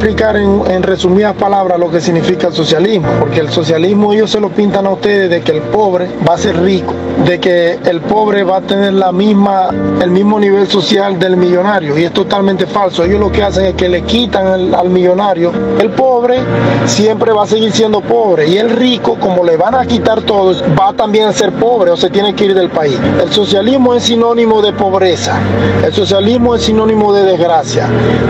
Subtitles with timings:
[0.00, 4.48] Explicar en, resumidas palabras lo que significa el socialismo, porque el socialismo ellos se lo
[4.48, 6.94] pintan a ustedes de que el pobre va a ser rico,
[7.26, 9.68] de que el pobre va a tener la misma,
[10.00, 13.04] el mismo nivel social del millonario, y es totalmente falso.
[13.04, 16.38] Ellos lo que hacen es que le quitan al millonario, el pobre
[16.86, 20.54] siempre va a seguir siendo pobre, y el rico, como le van a quitar todo,
[20.80, 22.98] va también a ser pobre o se tiene que ir del país.
[23.22, 25.38] El socialismo es sinónimo de pobreza,
[25.84, 27.86] el socialismo es sinónimo de desgracia,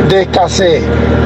[0.08, 0.82] de escasez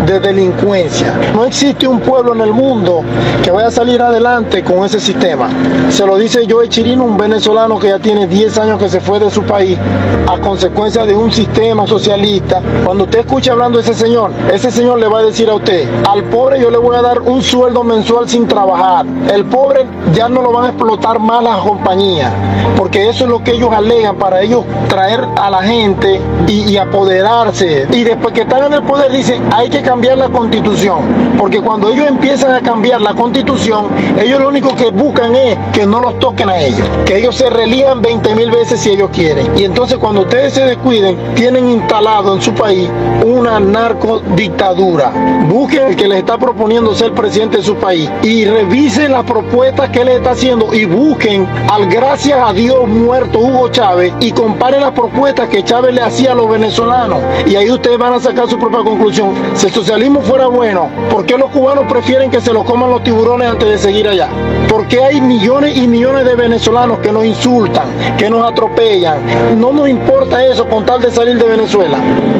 [0.06, 1.14] de delincuencia.
[1.34, 3.02] No existe un pueblo en el mundo
[3.42, 5.48] que vaya a salir adelante con ese sistema.
[5.88, 9.19] Se lo dice Joe Chirino, un venezolano que ya tiene 10 años que se fue
[9.19, 9.78] de su país
[10.27, 12.61] a consecuencia de un sistema socialista.
[12.84, 15.88] Cuando usted escucha hablando de ese señor, ese señor le va a decir a usted,
[16.08, 19.06] al pobre yo le voy a dar un sueldo mensual sin trabajar.
[19.33, 22.33] El pobre ya no lo van a explotar más las compañías,
[22.77, 26.77] porque eso es lo que ellos alegan para ellos traer a la gente y, y
[26.77, 27.86] apoderarse.
[27.91, 30.98] Y después que están en el poder dicen hay que cambiar la constitución,
[31.39, 33.87] porque cuando ellos empiezan a cambiar la constitución,
[34.20, 37.48] ellos lo único que buscan es que no los toquen a ellos, que ellos se
[37.48, 39.57] relían 20 mil veces si ellos quieren.
[39.57, 42.91] Y entonces cuando ustedes se descuiden, tienen instalado en su país
[43.24, 45.13] una narcodictadura.
[45.48, 49.91] Busquen el que les está proponiendo ser presidente de su país y revisen las propuestas
[49.91, 54.80] que les está haciendo y busquen al gracias a Dios muerto Hugo Chávez y comparen
[54.80, 57.20] las propuestas que Chávez le hacía a los venezolanos.
[57.47, 59.35] Y ahí ustedes van a sacar su propia conclusión
[59.84, 63.68] socialismo fuera bueno, ¿por qué los cubanos prefieren que se los coman los tiburones antes
[63.68, 64.30] de seguir allá?
[64.67, 67.84] ¿Por qué hay millones y millones de venezolanos que nos insultan,
[68.17, 69.18] que nos atropellan?
[69.61, 71.98] No nos importa eso con tal de salir de Venezuela.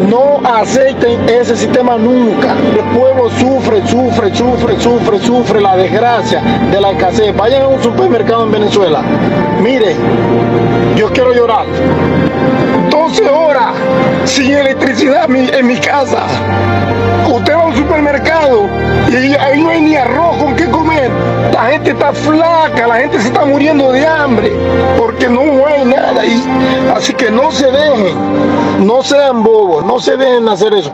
[0.09, 2.55] No acepten ese sistema nunca.
[2.73, 6.41] El pueblo sufre, sufre, sufre, sufre, sufre la desgracia
[6.73, 7.37] de la escasez.
[7.37, 9.03] Vayan a un supermercado en Venezuela.
[9.61, 9.97] Mire,
[10.97, 11.67] yo quiero llorar.
[12.95, 13.75] 12 horas
[14.25, 16.23] sin electricidad en mi casa.
[17.29, 18.69] Usted va a un supermercado
[19.09, 21.11] y ahí no hay ni arroz con qué comer.
[21.53, 24.53] La gente está flaca, la gente se está muriendo de hambre
[24.97, 26.41] porque no hay nada ahí.
[26.95, 30.93] Así que no se dejen, no sean bobos, no se dejen hacer eso.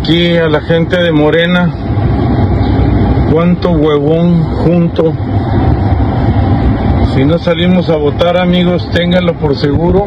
[0.00, 1.70] Aquí a la gente de Morena,
[3.30, 5.12] cuánto huevón junto.
[7.12, 10.06] Si no salimos a votar amigos, ténganlo por seguro,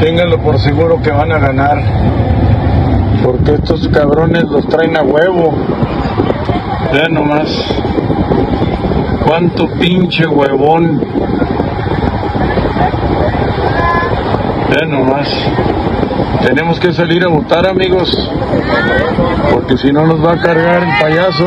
[0.00, 1.78] ténganlo por seguro que van a ganar,
[3.24, 5.54] porque estos cabrones los traen a huevo.
[6.92, 7.48] Vean nomás,
[9.26, 11.00] cuánto pinche huevón.
[14.70, 15.28] Vean nomás.
[16.42, 18.08] Tenemos que salir a votar, amigos,
[19.52, 21.46] porque si no nos va a cargar el payaso.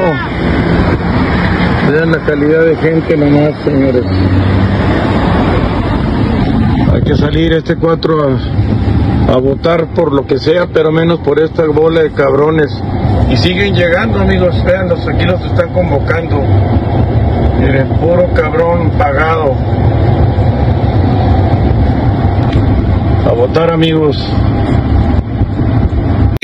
[1.90, 4.04] Vean la calidad de gente nomás, señores.
[6.94, 8.40] Hay que salir este 4
[9.30, 12.70] a, a votar por lo que sea, pero menos por esta bola de cabrones.
[13.30, 16.44] Y siguen llegando, amigos, veanlos, aquí los están convocando.
[17.60, 19.56] Miren, puro cabrón pagado.
[23.26, 24.18] A votar, amigos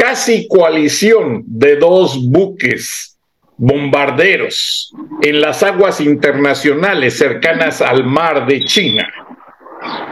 [0.07, 3.17] casi coalición de dos buques
[3.57, 9.05] bombarderos en las aguas internacionales cercanas al mar de China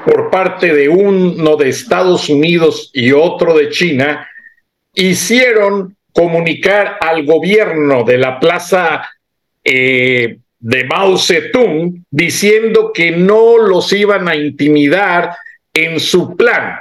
[0.06, 4.28] por parte de uno de Estados Unidos y otro de China
[4.94, 9.02] hicieron comunicar al gobierno de la plaza
[9.64, 15.38] eh, de Mao Zedong diciendo que no los iban a intimidar
[15.74, 16.80] en su plan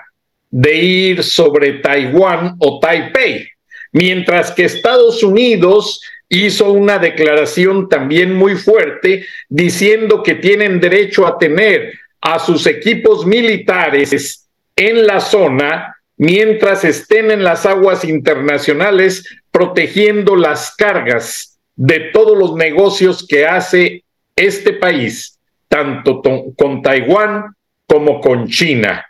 [0.56, 3.48] de ir sobre Taiwán o Taipei,
[3.90, 11.38] mientras que Estados Unidos hizo una declaración también muy fuerte diciendo que tienen derecho a
[11.38, 20.36] tener a sus equipos militares en la zona mientras estén en las aguas internacionales protegiendo
[20.36, 24.04] las cargas de todos los negocios que hace
[24.36, 25.36] este país,
[25.66, 26.22] tanto
[26.56, 27.56] con Taiwán
[27.88, 29.04] como con China.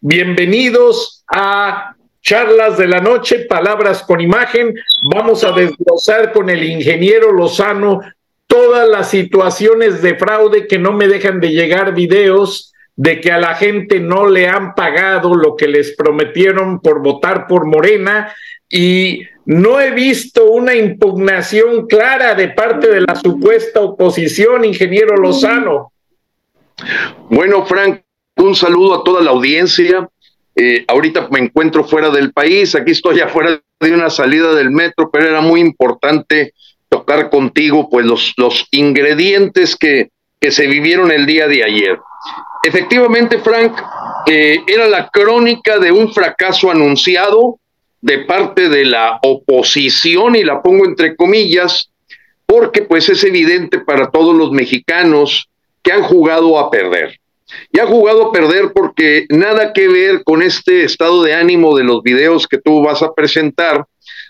[0.00, 4.72] Bienvenidos a Charlas de la Noche, Palabras con Imagen.
[5.12, 8.00] Vamos a desglosar con el ingeniero Lozano
[8.46, 13.38] todas las situaciones de fraude que no me dejan de llegar videos de que a
[13.38, 18.32] la gente no le han pagado lo que les prometieron por votar por Morena
[18.70, 25.92] y no he visto una impugnación clara de parte de la supuesta oposición, ingeniero Lozano.
[27.30, 28.02] Bueno, Frank,
[28.42, 30.08] un saludo a toda la audiencia.
[30.54, 35.08] Eh, ahorita me encuentro fuera del país, aquí estoy afuera de una salida del metro,
[35.10, 36.52] pero era muy importante
[36.88, 41.98] tocar contigo pues los, los ingredientes que, que se vivieron el día de ayer.
[42.64, 43.72] Efectivamente, Frank,
[44.26, 47.58] eh, era la crónica de un fracaso anunciado
[48.00, 51.90] de parte de la oposición, y la pongo entre comillas,
[52.46, 55.48] porque pues es evidente para todos los mexicanos
[55.82, 57.18] que han jugado a perder.
[57.72, 61.84] Y han jugado a perder porque nada que ver con este estado de ánimo de
[61.84, 63.86] los videos que tú vas a presentar,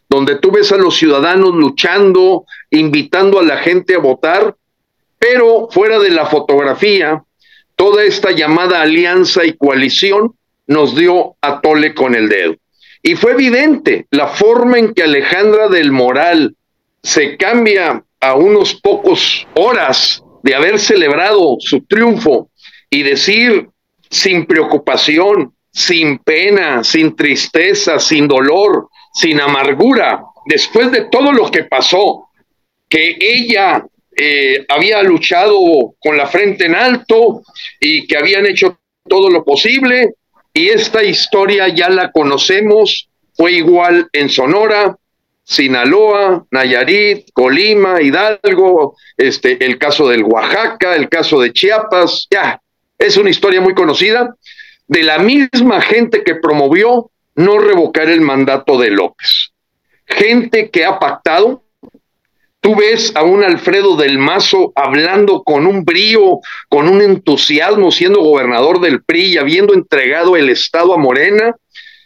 [0.09, 4.55] donde tú ves a los ciudadanos luchando, invitando a la gente a votar,
[5.19, 7.23] pero fuera de la fotografía,
[7.77, 10.35] toda esta llamada alianza y coalición
[10.67, 12.55] nos dio a tole con el dedo.
[13.03, 16.57] Y fue evidente la forma en que Alejandra del Moral
[17.03, 22.51] se cambia a unos pocos horas de haber celebrado su triunfo
[22.91, 23.69] y decir
[24.11, 31.65] sin preocupación, sin pena, sin tristeza, sin dolor, sin amargura, después de todo lo que
[31.65, 32.29] pasó,
[32.89, 33.85] que ella
[34.17, 35.59] eh, había luchado
[36.01, 37.43] con la frente en alto
[37.79, 40.15] y que habían hecho todo lo posible.
[40.53, 44.97] Y esta historia ya la conocemos, fue igual en Sonora,
[45.45, 52.61] Sinaloa, Nayarit, Colima, Hidalgo, este, el caso del Oaxaca, el caso de Chiapas, ya,
[52.99, 54.35] es una historia muy conocida
[54.87, 59.53] de la misma gente que promovió no revocar el mandato de López.
[60.07, 61.63] Gente que ha pactado,
[62.61, 68.21] Tú ves a un Alfredo del Mazo hablando con un brío, con un entusiasmo, siendo
[68.21, 71.55] gobernador del PRI y habiendo entregado el Estado a Morena,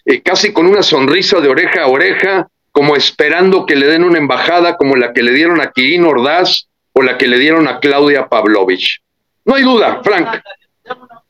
[0.04, 4.18] eh, casi con una sonrisa de oreja a oreja, como esperando que le den una
[4.18, 7.80] embajada como la que le dieron a Kirin Ordaz o la que le dieron a
[7.80, 9.00] Claudia Pavlovich.
[9.46, 10.42] No hay duda, Frank,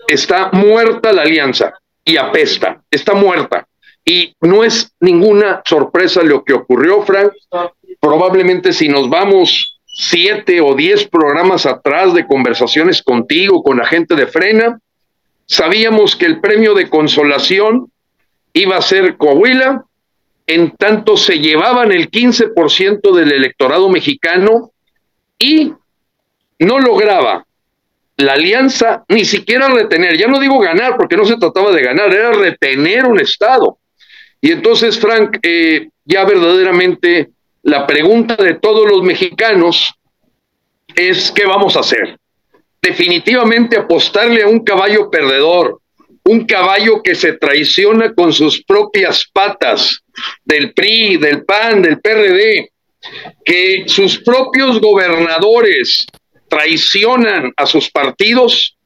[0.09, 3.67] está muerta la alianza y apesta, está muerta.
[4.05, 7.33] Y no es ninguna sorpresa lo que ocurrió, Frank
[8.03, 14.17] probablemente si nos vamos siete o diez programas atrás de conversaciones contigo, con la gente
[14.17, 14.81] de Frena,
[15.47, 17.93] sabíamos que el premio de consolación
[18.55, 19.85] iba a ser Coahuila,
[20.49, 24.73] en tanto se llevaban el 15% del electorado mexicano
[25.39, 25.73] y
[26.59, 27.47] no lograba
[28.17, 32.13] la alianza ni siquiera retener, ya no digo ganar, porque no se trataba de ganar,
[32.13, 33.79] era retener un Estado.
[34.41, 37.31] Y entonces, Frank, eh, ya verdaderamente
[37.63, 39.95] la pregunta de todos los mexicanos
[40.95, 42.19] es ¿qué vamos a hacer?
[42.81, 45.79] Definitivamente apostarle a un caballo perdedor,
[46.25, 50.03] un caballo que se traiciona con sus propias patas
[50.45, 52.71] del PRI, del PAN, del PRD,
[53.45, 56.07] que sus propios gobernadores
[56.53, 58.77] traicionan a sus partidos.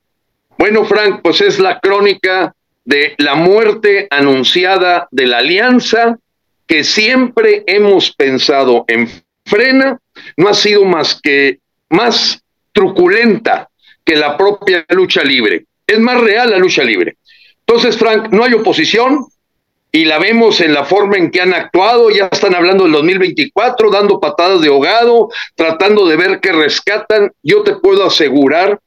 [0.56, 2.54] Bueno, Frank, pues es la crónica
[2.84, 6.16] de la muerte anunciada de la alianza
[6.68, 9.10] que siempre hemos pensado en
[9.44, 9.98] frena
[10.36, 11.58] no ha sido más que
[11.90, 12.40] más
[12.72, 13.68] truculenta
[14.04, 15.64] que la propia lucha libre.
[15.84, 17.16] Es más real la lucha libre.
[17.66, 19.26] Entonces, Frank, no hay oposición
[19.96, 22.10] y la vemos en la forma en que han actuado.
[22.10, 27.32] Ya están hablando del 2024, dando patadas de ahogado, tratando de ver qué rescatan.
[27.42, 28.78] Yo te puedo asegurar,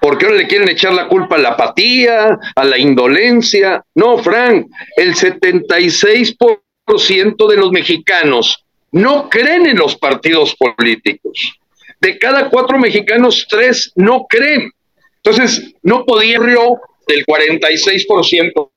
[0.00, 3.82] porque ahora le quieren echar la culpa a la apatía, a la indolencia.
[3.96, 11.58] No, Frank, el 76% de los mexicanos no creen en los partidos políticos.
[12.00, 14.70] De cada cuatro mexicanos, tres no creen.
[15.16, 18.70] Entonces, no podía del 46%.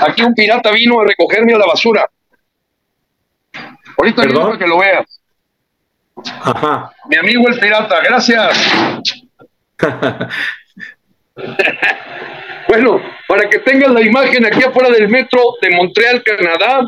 [0.00, 2.08] Aquí un pirata vino a recogerme a la basura.
[3.98, 5.20] Ahorita para que lo veas.
[6.24, 6.92] Ajá.
[7.08, 8.58] Mi amigo el pirata, gracias.
[12.68, 16.82] bueno, para que tengan la imagen aquí afuera del metro de Montreal, Canadá,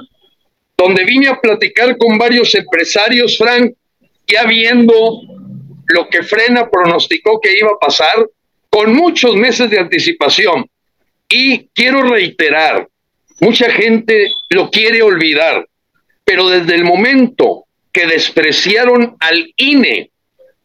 [0.77, 3.73] donde vine a platicar con varios empresarios, Frank,
[4.27, 4.95] ya viendo
[5.87, 8.29] lo que Frena pronosticó que iba a pasar
[8.71, 10.67] con muchos meses de anticipación.
[11.29, 12.89] Y quiero reiterar,
[13.41, 15.67] mucha gente lo quiere olvidar,
[16.25, 20.11] pero desde el momento que despreciaron al INE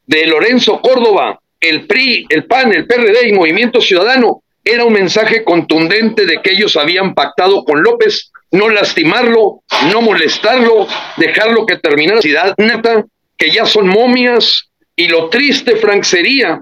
[0.08, 5.44] de Lorenzo Córdoba, el PRI, el PAN, el PRD y Movimiento Ciudadano, era un mensaje
[5.44, 10.88] contundente de que ellos habían pactado con López no lastimarlo, no molestarlo,
[11.18, 13.06] dejarlo que terminara la ciudad nata,
[13.38, 16.62] que ya son momias, y lo triste, Frank, sería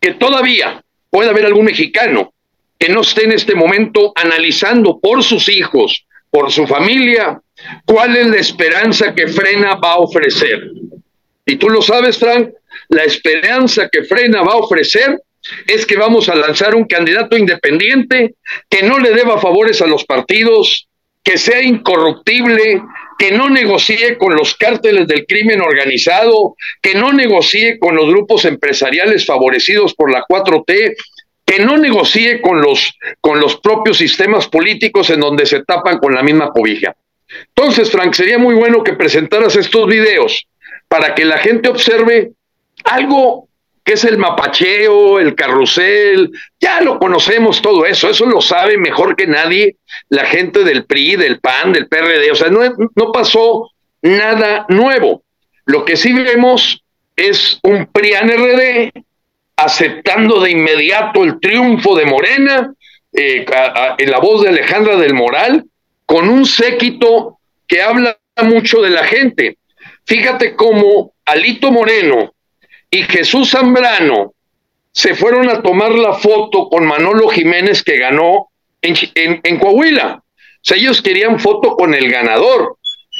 [0.00, 2.33] que todavía pueda haber algún mexicano
[2.84, 7.40] que no esté en este momento analizando por sus hijos, por su familia,
[7.86, 10.70] cuál es la esperanza que Frena va a ofrecer.
[11.46, 12.50] Y tú lo sabes, Frank,
[12.90, 15.18] la esperanza que Frena va a ofrecer
[15.66, 18.34] es que vamos a lanzar un candidato independiente
[18.68, 20.86] que no le deba favores a los partidos,
[21.22, 22.82] que sea incorruptible,
[23.18, 28.44] que no negocie con los cárteles del crimen organizado, que no negocie con los grupos
[28.44, 30.94] empresariales favorecidos por la 4T,
[31.54, 36.12] que no negocie con los, con los propios sistemas políticos en donde se tapan con
[36.12, 36.96] la misma cobija.
[37.48, 40.48] Entonces, Frank, sería muy bueno que presentaras estos videos
[40.88, 42.32] para que la gente observe
[42.84, 43.48] algo
[43.84, 49.14] que es el mapacheo, el carrusel, ya lo conocemos todo eso, eso lo sabe mejor
[49.14, 49.76] que nadie
[50.08, 52.60] la gente del PRI, del PAN, del PRD, o sea, no,
[52.96, 53.70] no pasó
[54.02, 55.22] nada nuevo.
[55.66, 56.82] Lo que sí vemos
[57.14, 59.03] es un PRIAN-RD
[59.56, 62.72] aceptando de inmediato el triunfo de Morena
[63.12, 63.46] eh,
[63.98, 65.64] en la voz de Alejandra del Moral,
[66.06, 69.58] con un séquito que habla mucho de la gente.
[70.04, 72.34] Fíjate cómo Alito Moreno
[72.90, 74.34] y Jesús Zambrano
[74.92, 80.22] se fueron a tomar la foto con Manolo Jiménez que ganó en, Coahuila.
[80.22, 82.76] O sea, ellos querían foto con el ganador,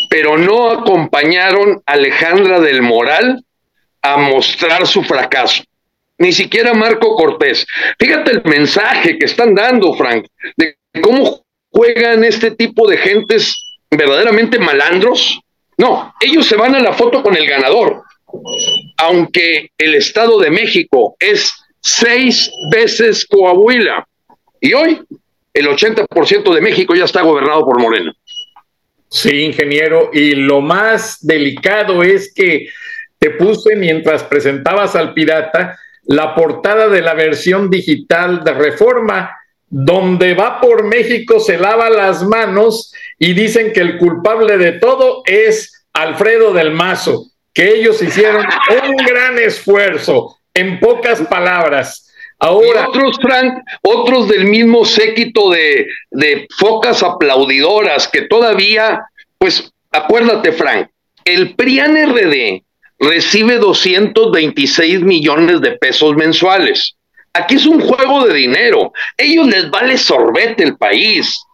[0.08, 3.44] pero no acompañaron a Alejandra del Moral
[4.02, 5.64] a mostrar su fracaso.
[6.18, 7.66] Ni siquiera Marco Cortés.
[7.98, 14.58] Fíjate el mensaje que están dando, Frank, de cómo juegan este tipo de gentes verdaderamente
[14.58, 15.40] malandros.
[15.76, 18.04] No, ellos se van a la foto con el ganador
[18.96, 24.06] aunque el Estado de México es seis veces Coahuila.
[24.60, 25.02] Y hoy
[25.52, 28.12] el 80% de México ya está gobernado por Moreno.
[29.08, 30.10] Sí, ingeniero.
[30.12, 32.68] Y lo más delicado es que
[33.18, 39.36] te puse mientras presentabas al pirata la portada de la versión digital de Reforma,
[39.68, 45.22] donde va por México, se lava las manos y dicen que el culpable de todo
[45.26, 48.44] es Alfredo del Mazo que ellos hicieron
[48.88, 52.12] un gran esfuerzo, en pocas palabras.
[52.38, 59.00] Ahora, otros, Frank, otros del mismo séquito de, de focas aplaudidoras que todavía,
[59.38, 60.88] pues acuérdate, Frank,
[61.24, 62.62] el PRIAN RD
[62.98, 66.96] recibe 226 millones de pesos mensuales.
[67.32, 68.92] Aquí es un juego de dinero.
[69.16, 71.44] Ellos les vale sorbete el país.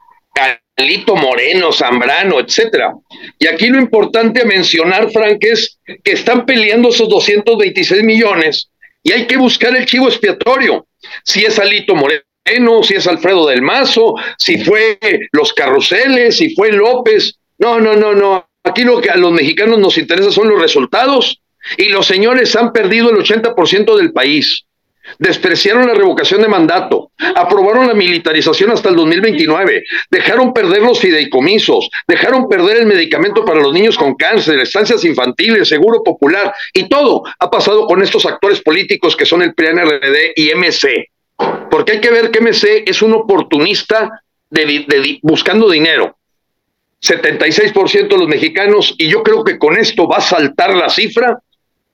[0.76, 2.94] Lito Moreno, Zambrano, etcétera.
[3.38, 8.70] Y aquí lo importante a mencionar, Frank, es que están peleando esos 226 millones
[9.02, 10.86] y hay que buscar el chivo expiatorio.
[11.24, 14.98] Si es Alito Moreno, si es Alfredo del Mazo, si fue
[15.32, 17.34] los carruseles, si fue López.
[17.58, 18.49] No, no, no, no.
[18.64, 21.40] Aquí lo que a los mexicanos nos interesa son los resultados.
[21.76, 24.64] Y los señores han perdido el 80% del país.
[25.18, 31.88] Despreciaron la revocación de mandato, aprobaron la militarización hasta el 2029, dejaron perder los fideicomisos,
[32.06, 37.24] dejaron perder el medicamento para los niños con cáncer, estancias infantiles, seguro popular, y todo
[37.38, 41.08] ha pasado con estos actores políticos que son el PRD y MC.
[41.70, 44.22] Porque hay que ver que MC es un oportunista
[45.22, 46.16] buscando dinero.
[47.02, 51.38] 76% de los mexicanos, y yo creo que con esto va a saltar la cifra,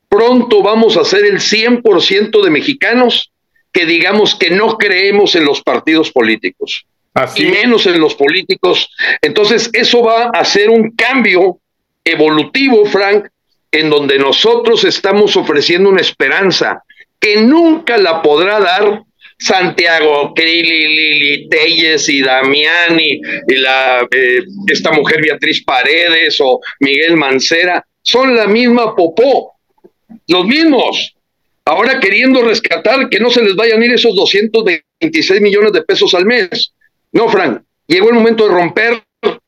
[0.09, 3.33] pronto vamos a ser el 100% de mexicanos
[3.73, 6.87] que digamos que no creemos en los partidos políticos.
[7.15, 7.45] Así.
[7.45, 8.91] Y menos en los políticos.
[9.23, 11.61] Entonces, eso va a ser un cambio
[12.05, 13.27] evolutivo, Frank,
[13.71, 16.83] en donde nosotros estamos ofreciendo una esperanza
[17.19, 19.03] que nunca la podrá dar
[19.38, 23.21] Santiago Lili Telles y Damián y,
[23.57, 27.85] la, eh, esta mujer Beatriz Paredes o Miguel Mancera.
[28.02, 29.52] Son la misma popó
[30.28, 31.14] los mismos.
[31.64, 36.14] Ahora queriendo rescatar que no se les vayan a ir esos 226 millones de pesos
[36.14, 36.73] al mes.
[37.12, 39.02] No, Frank, llegó el momento de romper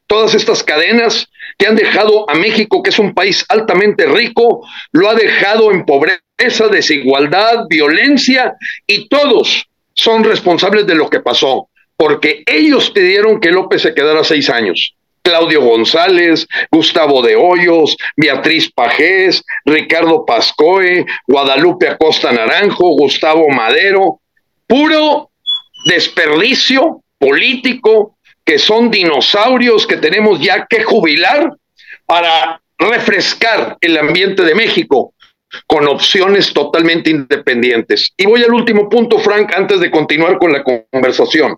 [0.07, 5.09] todas estas cadenas que han dejado a México, que es un país altamente rico, lo
[5.09, 8.55] ha dejado en pobreza, desigualdad, violencia,
[8.87, 9.69] y todos
[9.99, 14.95] son responsables de lo que pasó, porque ellos pidieron que López se quedara seis años.
[15.23, 24.21] Claudio González, Gustavo de Hoyos, Beatriz Pajés, Ricardo Pascoe, Guadalupe Acosta Naranjo, Gustavo Madero,
[24.67, 25.31] puro
[25.87, 31.53] desperdicio político, que son dinosaurios que tenemos ya que jubilar
[32.07, 35.13] para refrescar el ambiente de México
[35.67, 38.13] con opciones totalmente independientes.
[38.17, 41.57] Y voy al último punto, Frank, antes de continuar con la conversación.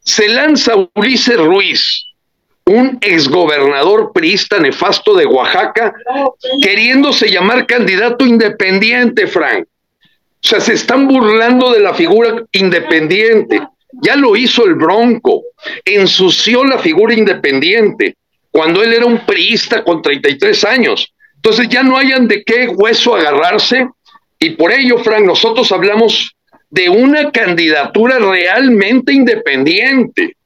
[0.00, 2.06] Se lanza Ulises Ruiz,
[2.66, 5.94] un exgobernador priista nefasto de Oaxaca,
[6.60, 9.66] queriéndose llamar candidato independiente, Frank.
[10.44, 13.60] O sea, se están burlando de la figura independiente.
[14.02, 15.42] Ya lo hizo el Bronco,
[15.84, 18.16] ensució la figura independiente
[18.50, 21.12] cuando él era un priista con 33 años.
[21.44, 23.88] Entonces ya no hayan de qué hueso agarrarse
[24.38, 26.36] y por ello, Frank, nosotros hablamos
[26.70, 30.36] de una candidatura realmente independiente,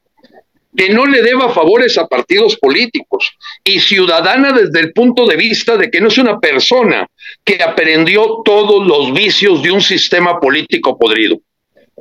[0.75, 3.31] que no le deba favores a partidos políticos
[3.63, 7.07] y ciudadana desde el punto de vista de que no es una persona
[7.43, 11.39] que aprendió todos los vicios de un sistema político podrido.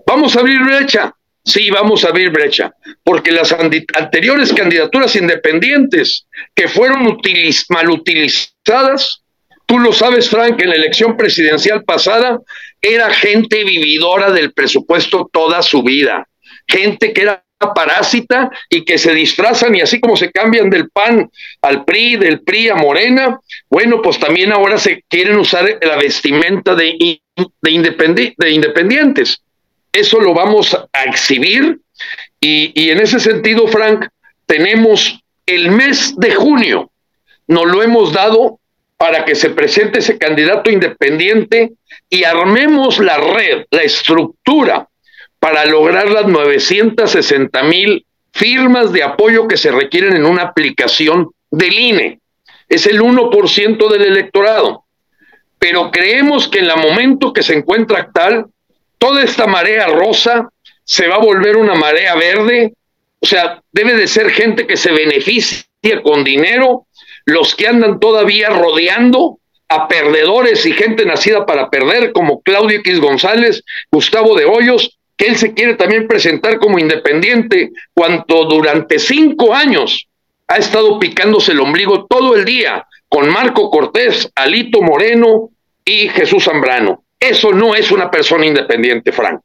[0.06, 1.14] Vamos a abrir brecha,
[1.46, 7.18] sí, vamos a abrir brecha, porque las anteriores candidaturas independientes que fueron
[7.70, 9.22] mal utilizadas
[9.66, 12.38] Tú lo sabes, Frank, en la elección presidencial pasada
[12.80, 16.28] era gente vividora del presupuesto toda su vida,
[16.68, 17.42] gente que era
[17.74, 21.28] parásita y que se disfrazan y así como se cambian del PAN
[21.62, 26.76] al PRI, del PRI a Morena, bueno, pues también ahora se quieren usar la vestimenta
[26.76, 27.20] de,
[27.62, 29.42] de, de independientes.
[29.96, 31.80] Eso lo vamos a exhibir
[32.40, 34.06] y, y en ese sentido, Frank,
[34.44, 36.90] tenemos el mes de junio,
[37.46, 38.58] nos lo hemos dado
[38.96, 41.72] para que se presente ese candidato independiente
[42.10, 44.88] y armemos la red, la estructura
[45.38, 51.78] para lograr las 960 mil firmas de apoyo que se requieren en una aplicación del
[51.78, 52.20] INE.
[52.68, 54.84] Es el 1% del electorado.
[55.58, 58.46] Pero creemos que en el momento que se encuentra tal,
[58.98, 60.48] toda esta marea rosa
[60.84, 62.74] se va a volver una marea verde.
[63.20, 65.64] O sea, debe de ser gente que se beneficia
[66.02, 66.86] con dinero
[67.24, 73.00] los que andan todavía rodeando a perdedores y gente nacida para perder, como Claudio X
[73.00, 79.54] González, Gustavo de Hoyos, que él se quiere también presentar como independiente, cuando durante cinco
[79.54, 80.06] años
[80.46, 85.50] ha estado picándose el ombligo todo el día con Marco Cortés, Alito Moreno
[85.84, 87.02] y Jesús Zambrano.
[87.18, 89.40] Eso no es una persona independiente, Frank.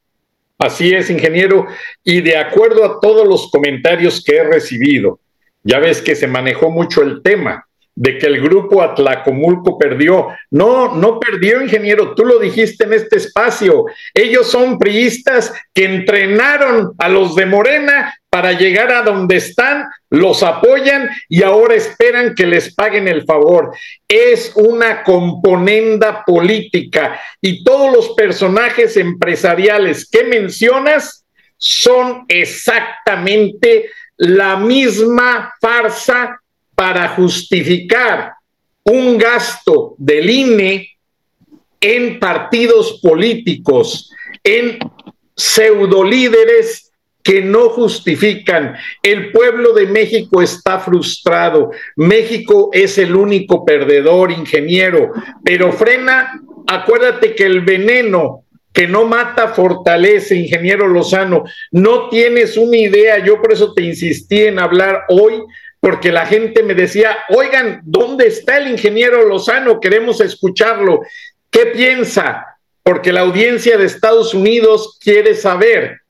[0.58, 1.66] Así es, ingeniero,
[2.04, 5.20] y de acuerdo a todos los comentarios que he recibido,
[5.64, 10.28] ya ves que se manejó mucho el tema de que el grupo Atlacomulco perdió.
[10.50, 13.86] No, no perdió, ingeniero, tú lo dijiste en este espacio.
[14.14, 20.42] Ellos son priistas que entrenaron a los de Morena para llegar a donde están, los
[20.42, 23.76] apoyan y ahora esperan que les paguen el favor.
[24.08, 31.26] Es una componenda política y todos los personajes empresariales que mencionas
[31.58, 36.40] son exactamente la misma farsa
[36.74, 38.32] para justificar
[38.84, 40.98] un gasto del INE
[41.82, 44.10] en partidos políticos,
[44.42, 44.80] en
[45.36, 46.91] pseudolíderes
[47.24, 48.76] que no justifican.
[49.04, 51.72] El pueblo de México está frustrado.
[51.96, 55.12] México es el único perdedor, ingeniero.
[55.44, 61.44] Pero frena, acuérdate que el veneno que no mata fortalece, ingeniero Lozano.
[61.72, 65.44] No tienes una idea, yo por eso te insistí en hablar hoy
[65.82, 69.80] porque la gente me decía, oigan, ¿dónde está el ingeniero Lozano?
[69.80, 71.02] Queremos escucharlo.
[71.50, 72.46] ¿Qué piensa?
[72.84, 76.01] Porque la audiencia de Estados Unidos quiere saber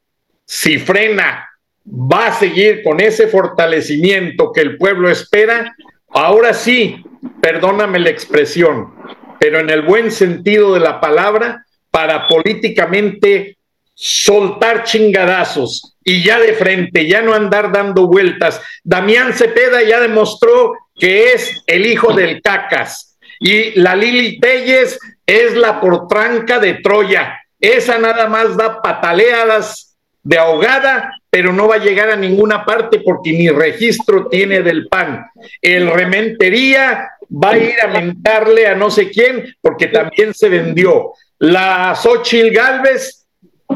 [0.52, 1.50] si frena,
[1.88, 5.74] va a seguir con ese fortalecimiento que el pueblo espera.
[6.10, 7.06] Ahora sí,
[7.42, 8.94] perdóname la expresión,
[9.40, 13.56] pero en el buen sentido de la palabra, para políticamente
[13.94, 18.62] soltar chingadazos y ya de frente, ya no andar dando vueltas.
[18.84, 25.56] Damián Cepeda ya demostró que es el hijo del cacas y la Lili Telles es
[25.56, 27.40] la portranca de Troya.
[27.58, 29.91] Esa nada más da pataleadas
[30.24, 34.88] de ahogada, pero no va a llegar a ninguna parte porque ni registro tiene del
[34.88, 35.26] PAN.
[35.62, 41.14] El Rementería va a ir a mentarle a no sé quién porque también se vendió.
[41.40, 43.26] La Xochil Galvez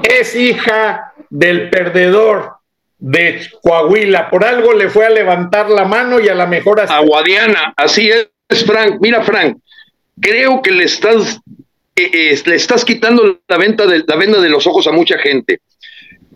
[0.03, 2.53] es hija del perdedor
[2.99, 4.29] de Coahuila.
[4.29, 6.97] Por algo le fue a levantar la mano y a la mejor hasta...
[6.97, 8.97] A Guadiana, así es, Frank.
[8.99, 9.57] Mira, Frank,
[10.19, 11.39] creo que le estás,
[11.95, 15.17] eh, eh, le estás quitando la, venta de, la venda de los ojos a mucha
[15.17, 15.59] gente.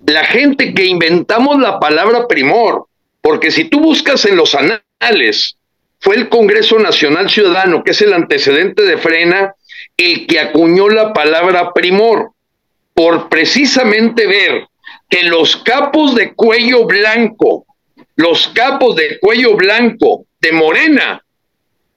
[0.09, 2.87] La gente que inventamos la palabra primor,
[3.21, 5.55] porque si tú buscas en los anales,
[5.99, 9.53] fue el Congreso Nacional Ciudadano, que es el antecedente de Frena,
[9.97, 12.31] el que acuñó la palabra primor,
[12.95, 14.67] por precisamente ver
[15.11, 17.67] que los capos de cuello blanco,
[18.15, 21.23] los capos de cuello blanco de Morena,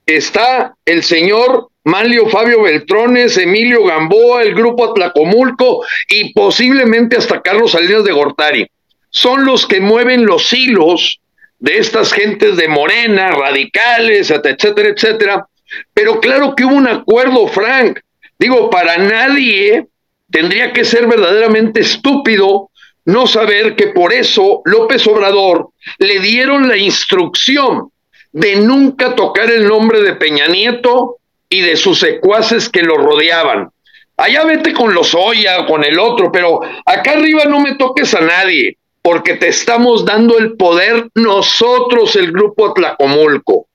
[0.04, 7.72] está el señor Manlio Fabio Beltrones, Emilio Gamboa, el grupo Atlacomulco y posiblemente hasta Carlos
[7.72, 8.66] Salinas de Gortari.
[9.10, 11.20] Son los que mueven los hilos
[11.58, 15.46] de estas gentes de Morena, radicales, etcétera, etcétera.
[15.92, 18.00] Pero claro que hubo un acuerdo, Frank.
[18.38, 19.86] Digo, para nadie
[20.30, 22.70] tendría que ser verdaderamente estúpido
[23.04, 27.90] no saber que por eso López Obrador le dieron la instrucción
[28.32, 31.18] de nunca tocar el nombre de Peña Nieto
[31.52, 33.68] y de sus secuaces que lo rodeaban.
[34.16, 38.22] Allá vete con los Oya con el otro, pero acá arriba no me toques a
[38.22, 43.66] nadie, porque te estamos dando el poder nosotros, el grupo Atlacomulco.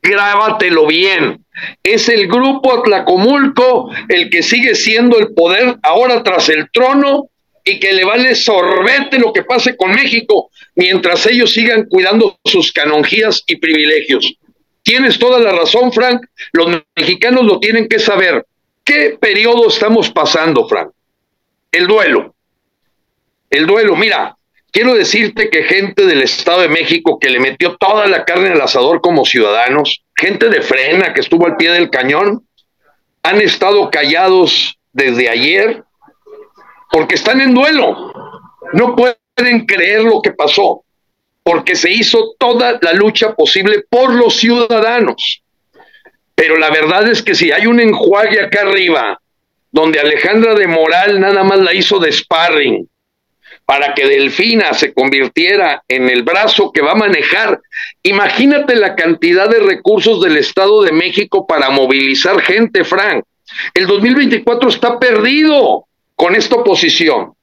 [0.00, 1.44] Grábatelo bien.
[1.82, 7.28] Es el grupo Atlacomulco el que sigue siendo el poder ahora tras el trono
[7.64, 12.70] y que le vale sorbete lo que pase con México mientras ellos sigan cuidando sus
[12.72, 14.36] canonjías y privilegios.
[14.86, 16.24] Tienes toda la razón, Frank.
[16.52, 18.46] Los mexicanos lo tienen que saber.
[18.84, 20.92] ¿Qué periodo estamos pasando, Frank?
[21.72, 22.36] El duelo.
[23.50, 24.36] El duelo, mira,
[24.70, 28.60] quiero decirte que gente del Estado de México que le metió toda la carne al
[28.60, 32.46] asador como ciudadanos, gente de frena que estuvo al pie del cañón,
[33.24, 35.82] han estado callados desde ayer
[36.92, 38.12] porque están en duelo.
[38.72, 40.84] No pueden creer lo que pasó,
[41.46, 45.44] porque se hizo toda la lucha posible por los ciudadanos.
[46.34, 49.20] Pero la verdad es que si hay un enjuague acá arriba,
[49.70, 52.88] donde Alejandra de Moral nada más la hizo de sparring,
[53.64, 57.60] para que Delfina se convirtiera en el brazo que va a manejar.
[58.02, 63.24] Imagínate la cantidad de recursos del Estado de México para movilizar gente, Frank.
[63.72, 67.34] El 2024 está perdido con esta oposición.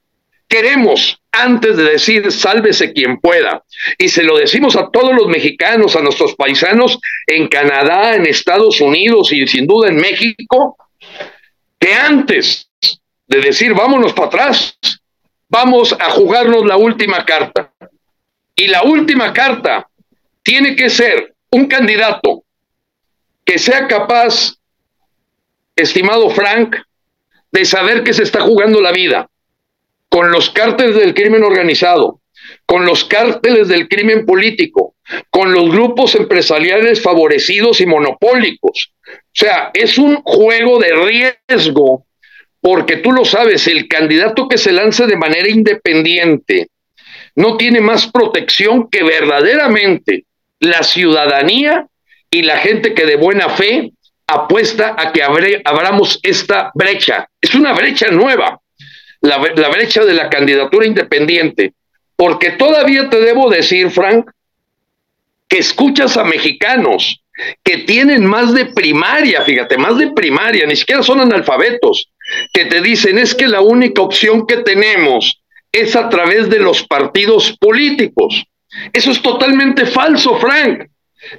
[0.50, 3.64] Queremos, antes de decir sálvese quien pueda,
[3.98, 8.80] y se lo decimos a todos los mexicanos, a nuestros paisanos en Canadá, en Estados
[8.80, 10.78] Unidos y sin duda en México,
[11.80, 12.70] que antes
[13.28, 14.78] de decir vámonos para atrás,
[15.50, 17.72] vamos a jugarnos la última carta.
[18.56, 19.90] Y la última carta
[20.44, 22.44] tiene que ser un candidato
[23.44, 24.54] que sea capaz,
[25.76, 26.76] estimado Frank,
[27.52, 29.28] de saber que se está jugando la vida
[30.14, 32.22] con los cárteles del crimen organizado,
[32.68, 34.94] con los cárteles del crimen político,
[35.32, 38.92] con los grupos empresariales favorecidos y monopólicos.
[39.10, 42.06] O sea, es un juego de riesgo,
[42.62, 46.68] porque tú lo sabes, el candidato que se lance de manera independiente
[47.36, 50.26] no tiene más protección que verdaderamente
[50.60, 51.88] la ciudadanía
[52.30, 53.94] y la gente que de buena fe
[54.28, 57.28] apuesta a que abramos esta brecha.
[57.42, 58.60] Es una brecha nueva,
[59.24, 61.74] la, la brecha de la candidatura independiente,
[62.16, 64.30] porque todavía te debo decir, Frank,
[65.48, 67.24] que escuchas a mexicanos
[67.64, 72.10] que tienen más de primaria, fíjate, más de primaria, ni siquiera son analfabetos,
[72.54, 76.84] que te dicen es que la única opción que tenemos es a través de los
[76.84, 78.44] partidos políticos.
[78.92, 80.88] Eso es totalmente falso, Frank.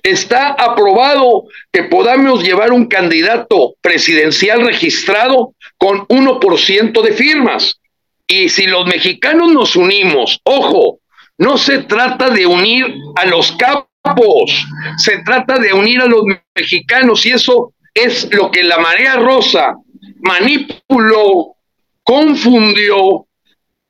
[0.02, 7.78] Está aprobado que podamos llevar un candidato presidencial registrado con 1% de firmas.
[8.26, 11.00] Y si los mexicanos nos unimos, ojo,
[11.36, 14.66] no se trata de unir a los capos,
[14.96, 16.22] se trata de unir a los
[16.56, 19.74] mexicanos y eso es lo que la marea rosa
[20.22, 21.56] manipuló,
[22.02, 23.26] confundió,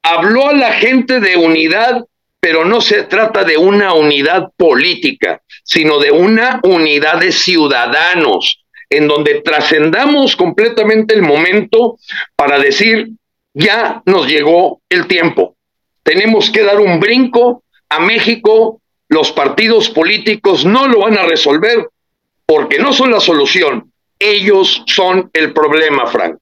[0.03, 2.05] habló a la gente de unidad
[2.41, 8.64] pero no se trata de una unidad política, sino de una unidad de ciudadanos,
[8.97, 11.99] en donde trascendamos completamente el momento
[12.37, 13.11] para decir,
[13.53, 15.57] ya nos llegó el tiempo.
[16.03, 21.89] Tenemos que dar un brinco a México, los partidos políticos no lo van a resolver
[22.47, 26.37] porque no son la solución, ellos son el problema, Frank.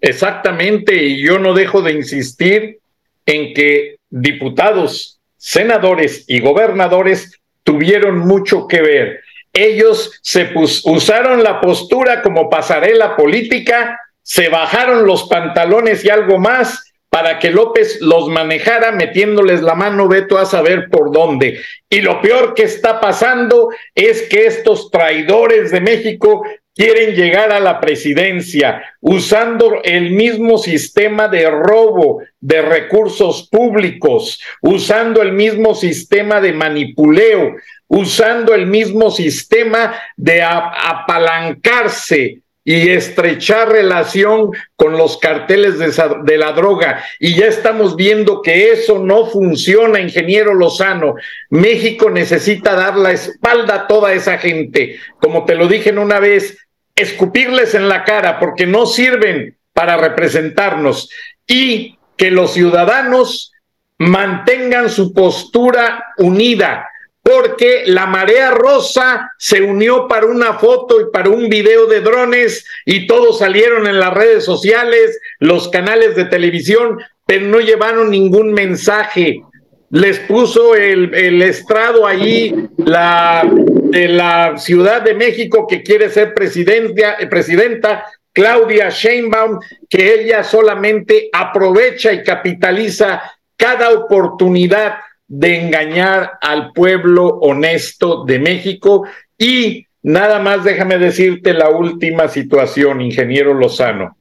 [0.00, 2.78] Exactamente, y yo no dejo de insistir
[3.26, 9.20] en que diputados senadores y gobernadores tuvieron mucho que ver.
[9.54, 10.52] Ellos se
[10.84, 17.50] usaron la postura como pasarela política, se bajaron los pantalones y algo más para que
[17.50, 21.60] López los manejara metiéndoles la mano, veto a saber por dónde.
[21.88, 27.60] Y lo peor que está pasando es que estos traidores de México quieren llegar a
[27.60, 36.40] la presidencia usando el mismo sistema de robo de recursos públicos, usando el mismo sistema
[36.40, 37.54] de manipuleo,
[37.88, 47.04] usando el mismo sistema de apalancarse y estrechar relación con los carteles de, la droga.
[47.20, 51.14] Y ya estamos viendo que eso no funciona, ingeniero Lozano.
[51.50, 54.98] México necesita dar la espalda a toda esa gente.
[55.20, 56.56] Como te lo dije en una vez,
[56.96, 61.10] escupirles en la cara porque no sirven para representarnos
[61.46, 63.52] y que los ciudadanos
[63.98, 66.88] mantengan su postura unida,
[67.22, 72.66] porque la marea rosa se unió para una foto y para un video de drones
[72.84, 78.52] y todos salieron en las redes sociales, los canales de televisión, pero no llevaron ningún
[78.52, 79.42] mensaje.
[79.90, 83.48] Les puso el, estrado allí la
[83.84, 91.28] de la Ciudad de México que quiere ser presidenta, presidenta Claudia Sheinbaum, que ella solamente
[91.32, 93.22] aprovecha y capitaliza
[93.56, 94.96] cada oportunidad
[95.28, 99.06] de engañar al pueblo honesto de México.
[99.38, 104.16] Y nada más déjame decirte la última situación, ingeniero Lozano.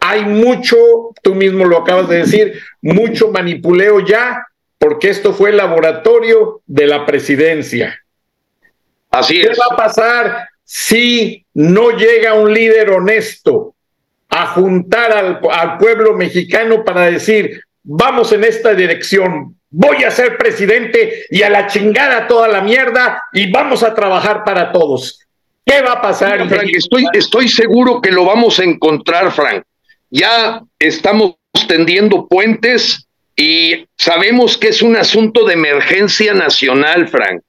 [0.00, 0.76] Hay mucho,
[1.22, 4.46] tú mismo lo acabas de decir, mucho manipuleo ya,
[4.78, 8.03] porque esto fue el laboratorio de la presidencia.
[9.14, 13.76] Así ¿Qué va a pasar si no llega un líder honesto
[14.28, 20.36] a juntar al, al pueblo mexicano para decir, vamos en esta dirección, voy a ser
[20.36, 25.20] presidente y a la chingada toda la mierda y vamos a trabajar para todos.
[25.64, 26.48] ¿Qué va a pasar?
[26.48, 29.62] Frank, estoy, estoy seguro que lo vamos a encontrar, Frank.
[30.10, 31.36] Ya estamos
[31.68, 37.42] tendiendo puentes y sabemos que es un asunto de emergencia nacional, Frank.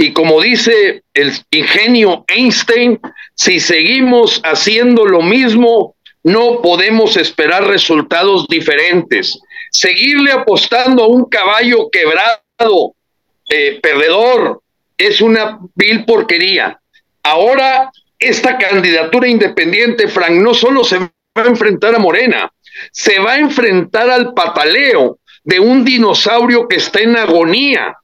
[0.00, 2.98] Y como dice el ingenio Einstein,
[3.34, 9.38] si seguimos haciendo lo mismo, no podemos esperar resultados diferentes.
[9.70, 12.94] Seguirle apostando a un caballo quebrado,
[13.50, 14.62] eh, perdedor,
[14.96, 16.80] es una vil porquería.
[17.22, 22.50] Ahora, esta candidatura independiente, Frank, no solo se va a enfrentar a Morena,
[22.90, 27.98] se va a enfrentar al pataleo de un dinosaurio que está en agonía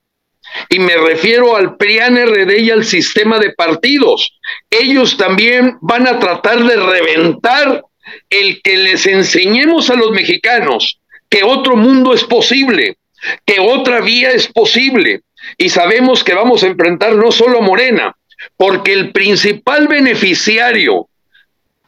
[0.69, 4.39] y me refiero al PRIAN RD y al sistema de partidos.
[4.71, 7.83] Ellos también van a tratar de reventar
[8.31, 12.97] el que les enseñemos a los mexicanos que otro mundo es posible,
[13.45, 15.23] que otra vía es posible.
[15.59, 18.17] Y sabemos que vamos a enfrentar no solo a Morena,
[18.57, 21.09] porque el principal beneficiario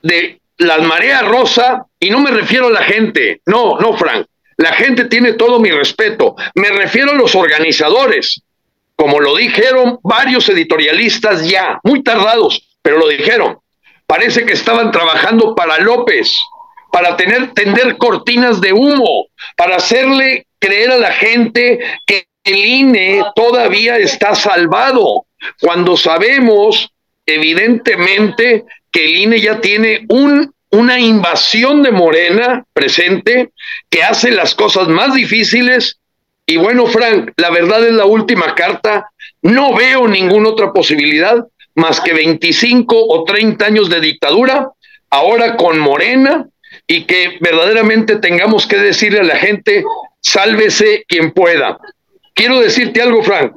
[0.02, 4.26] de las mareas rosa, y no me refiero a la gente, no, no, Frank,
[4.56, 8.42] la gente tiene todo mi respeto, me refiero a los organizadores,
[8.98, 13.58] como lo dijeron varios editorialistas ya, muy tardados, pero lo dijeron.
[14.08, 16.36] Parece que estaban trabajando para López,
[16.90, 23.22] para tener tender cortinas de humo, para hacerle creer a la gente que el INE
[23.36, 25.26] todavía está salvado,
[25.60, 26.90] cuando sabemos
[27.24, 33.50] evidentemente que el INE ya tiene un, una invasión de Morena presente
[33.88, 35.97] que hace las cosas más difíciles
[36.50, 39.10] y bueno, Frank, la verdad es la última carta.
[39.42, 44.70] No veo ninguna otra posibilidad más que 25 o 30 años de dictadura,
[45.10, 46.48] ahora con Morena,
[46.86, 49.84] y que verdaderamente tengamos que decirle a la gente,
[50.22, 51.76] sálvese quien pueda.
[52.32, 53.52] Quiero decirte algo, Frank.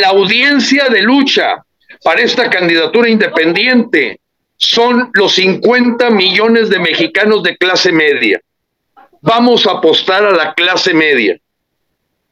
[0.00, 1.64] La audiencia de lucha
[2.04, 4.20] para esta candidatura independiente
[4.56, 8.40] son los 50 millones de mexicanos de clase media.
[9.20, 11.36] Vamos a apostar a la clase media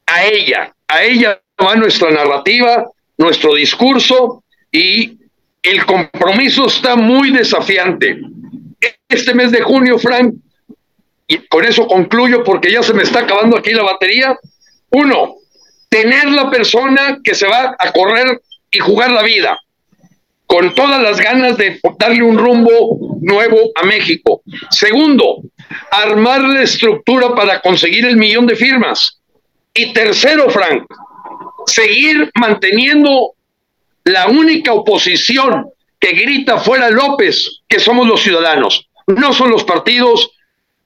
[0.09, 4.43] a ella, a ella va nuestra narrativa, nuestro discurso
[4.73, 5.19] y
[5.63, 8.21] el compromiso está muy desafiante.
[9.09, 10.35] Este mes de junio, Frank,
[11.27, 14.37] y con eso concluyo porque ya se me está acabando aquí la batería.
[14.91, 15.37] Uno,
[15.91, 18.41] tener la persona que se va a correr
[18.71, 19.59] y jugar la vida,
[20.47, 24.43] con todas las ganas de darle un rumbo nuevo a México.
[24.71, 25.43] Segundo,
[25.91, 29.18] armar la estructura para conseguir el millón de firmas.
[29.79, 30.87] Y tercero, Frank,
[31.67, 33.35] seguir manteniendo
[34.03, 40.33] la única oposición que grita fuera López, que somos los ciudadanos, no son los partidos,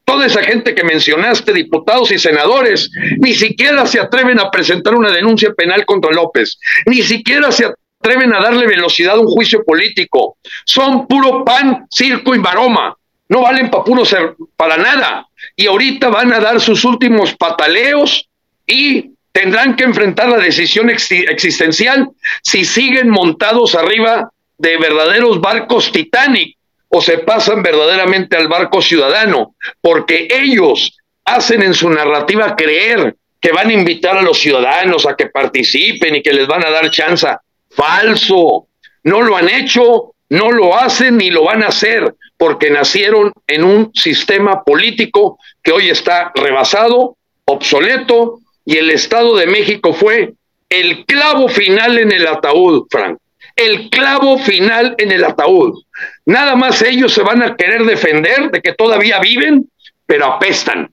[0.05, 5.11] toda esa gente que mencionaste, diputados y senadores, ni siquiera se atreven a presentar una
[5.11, 10.37] denuncia penal contra López, ni siquiera se atreven a darle velocidad a un juicio político,
[10.67, 12.95] son puro pan, circo y maroma,
[13.31, 15.27] no valen para ser, para nada.
[15.57, 18.29] Y ahorita van a dar sus últimos pataleos
[18.73, 22.09] y tendrán que enfrentar la decisión existencial
[22.43, 26.57] si siguen montados arriba de verdaderos barcos Titanic
[26.89, 33.53] o se pasan verdaderamente al barco ciudadano, porque ellos hacen en su narrativa creer que
[33.53, 36.91] van a invitar a los ciudadanos a que participen y que les van a dar
[36.91, 37.27] chance.
[37.71, 38.69] Falso.
[39.05, 43.65] No lo han hecho, no lo hacen ni lo van a hacer, porque nacieron en
[43.65, 50.35] un sistema político que hoy está rebasado, obsoleto, y el Estado de México fue
[50.69, 53.19] el clavo final en el ataúd, Frank.
[53.57, 55.83] El clavo final en el ataúd.
[56.25, 59.69] Nada más ellos se van a querer defender de que todavía viven,
[60.07, 60.91] pero apestan,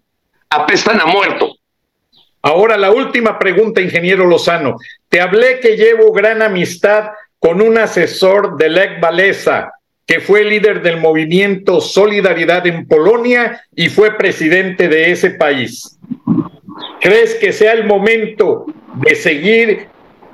[0.49, 1.55] apestan a muerto.
[2.41, 4.75] Ahora la última pregunta, ingeniero Lozano.
[5.07, 9.71] Te hablé que llevo gran amistad con un asesor de Lech Walesa,
[10.05, 15.97] que fue líder del movimiento Solidaridad en Polonia y fue presidente de ese país.
[16.99, 19.87] ¿Crees que sea el momento de seguir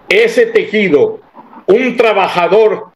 [0.09, 1.21] ese tejido?
[1.67, 2.87] Un trabajador,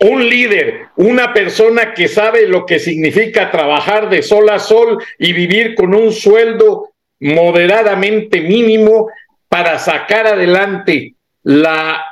[0.00, 5.32] un líder, una persona que sabe lo que significa trabajar de sol a sol y
[5.32, 6.90] vivir con un sueldo
[7.20, 9.08] moderadamente mínimo
[9.48, 12.04] para sacar adelante la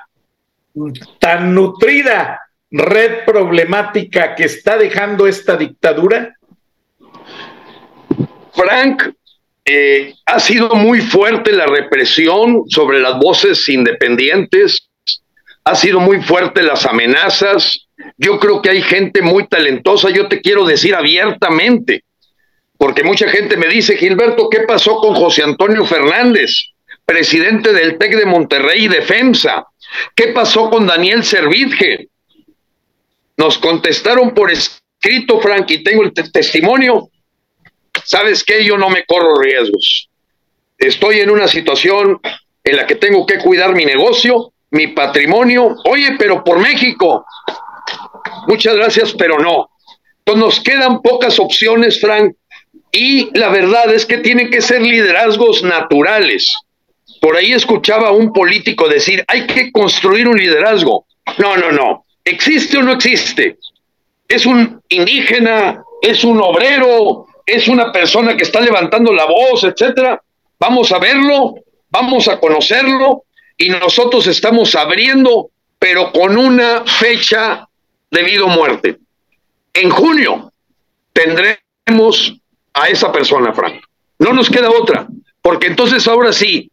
[1.18, 6.36] tan nutrida red problemática que está dejando esta dictadura?
[8.52, 9.14] Frank,
[9.64, 14.90] eh, ha sido muy fuerte la represión sobre las voces independientes,
[15.64, 17.86] ha sido muy fuerte las amenazas.
[18.18, 22.04] Yo creo que hay gente muy talentosa, yo te quiero decir abiertamente,
[22.76, 26.72] porque mucha gente me dice, Gilberto, ¿qué pasó con José Antonio Fernández,
[27.06, 29.64] presidente del TEC de Monterrey y Defensa?
[30.14, 32.08] ¿Qué pasó con Daniel Servitje?
[33.38, 37.08] Nos contestaron por escrito, Frank, y tengo el testimonio.
[38.04, 38.64] ¿Sabes qué?
[38.64, 40.08] Yo no me corro riesgos.
[40.78, 42.20] Estoy en una situación
[42.62, 45.76] en la que tengo que cuidar mi negocio, mi patrimonio.
[45.84, 47.24] Oye, pero por México.
[48.46, 49.70] Muchas gracias, pero no.
[50.18, 52.34] Entonces nos quedan pocas opciones, Frank,
[52.90, 56.52] y la verdad es que tienen que ser liderazgos naturales.
[57.20, 61.06] Por ahí escuchaba a un político decir, hay que construir un liderazgo.
[61.38, 62.04] No, no, no.
[62.24, 63.58] ¿Existe o no existe?
[64.28, 70.22] Es un indígena, es un obrero, es una persona que está levantando la voz, etcétera.
[70.58, 71.54] Vamos a verlo,
[71.90, 73.24] vamos a conocerlo
[73.56, 77.68] y nosotros estamos abriendo, pero con una fecha
[78.10, 78.98] de vida muerte.
[79.72, 80.52] En junio
[81.12, 82.34] tendremos
[82.72, 83.82] a esa persona, Frank.
[84.18, 85.06] No nos queda otra,
[85.42, 86.70] porque entonces ahora sí,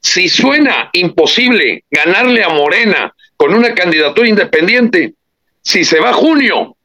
[0.00, 5.14] si suena imposible ganarle a Morena con una candidatura independiente,
[5.62, 6.76] si se va junio,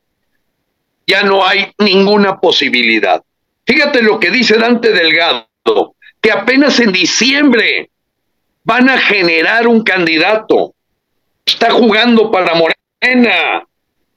[1.08, 3.22] ya no hay ninguna posibilidad.
[3.66, 7.90] Fíjate lo que dice Dante Delgado, que apenas en diciembre
[8.64, 10.74] van a generar un candidato.
[11.46, 13.66] Está jugando para Morena.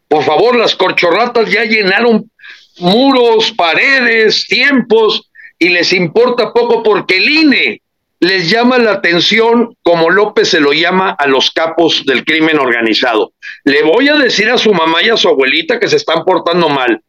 [0.09, 2.31] Por favor, las corchorratas ya llenaron
[2.79, 7.83] muros, paredes, tiempos, y les importa poco porque el INE
[8.21, 13.33] les llama la atención como López se lo llama a los capos del crimen organizado.
[13.65, 16.69] Le voy a decir a su mamá y a su abuelita que se están portando
[16.69, 17.03] mal.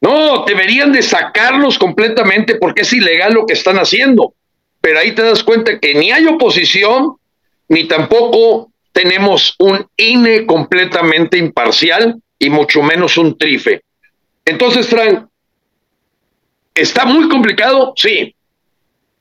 [0.00, 4.34] No, deberían de sacarlos completamente porque es ilegal lo que están haciendo.
[4.80, 7.16] Pero ahí te das cuenta que ni hay oposición,
[7.68, 13.82] ni tampoco tenemos un INE completamente imparcial y mucho menos un trife.
[14.44, 15.26] Entonces, Frank,
[16.74, 17.92] ¿está muy complicado?
[17.96, 18.34] Sí,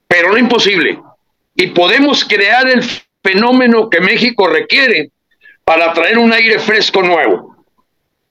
[0.07, 0.99] pero no imposible.
[1.55, 2.83] Y podemos crear el
[3.23, 5.11] fenómeno que México requiere
[5.63, 7.55] para traer un aire fresco nuevo.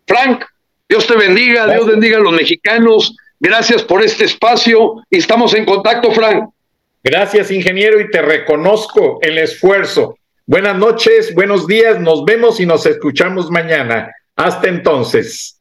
[0.06, 0.44] Frank,
[0.88, 3.14] Dios te bendiga, Dios bendiga a los mexicanos.
[3.38, 6.48] Gracias por este espacio y estamos en contacto, Frank.
[7.02, 10.18] Gracias, ingeniero, y te reconozco el esfuerzo.
[10.46, 14.12] Buenas noches, buenos días, nos vemos y nos escuchamos mañana.
[14.36, 15.60] Hasta entonces.